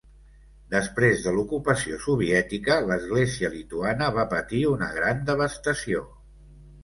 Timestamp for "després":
0.75-1.19